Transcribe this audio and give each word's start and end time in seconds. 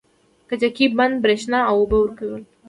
کجکي 0.49 0.85
بند 0.97 1.15
بریښنا 1.23 1.59
او 1.69 1.75
اوبه 1.81 1.97
ورکوي 1.99 2.41